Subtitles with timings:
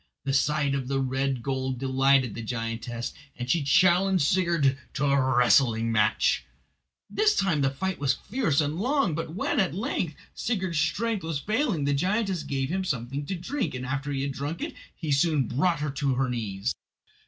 [0.23, 5.35] The sight of the red gold delighted the giantess, and she challenged Sigurd to a
[5.35, 6.43] wrestling match.
[7.07, 11.37] This time the fight was fierce and long, but when at length Sigurd's strength was
[11.37, 15.11] failing the giantess gave him something to drink, and after he had drunk it he
[15.11, 16.73] soon brought her to her knees.